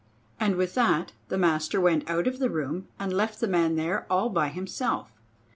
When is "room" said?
2.49-2.87